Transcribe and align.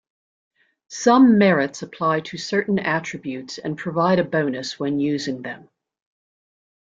Some 0.87 1.37
Merits 1.37 1.83
apply 1.83 2.21
to 2.21 2.37
certain 2.39 2.79
Attributes 2.79 3.59
and 3.59 3.77
provide 3.77 4.17
a 4.17 4.23
bonus 4.23 4.79
when 4.79 4.99
using 4.99 5.43
them. 5.43 5.69